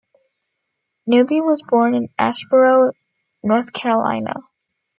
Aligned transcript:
Newby 1.05 1.41
was 1.41 1.61
born 1.61 1.93
in 1.93 2.09
Asheboro, 2.17 2.91
North 3.43 3.71
Carolina. 3.71 4.33